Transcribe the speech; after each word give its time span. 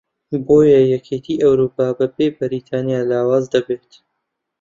بۆیە 0.45 0.79
یەکێتی 0.93 1.41
ئەوروپا 1.43 1.87
بەبێ 1.99 2.27
بەریتانیا 2.37 3.01
لاواز 3.11 3.45
دەبێت 3.53 3.91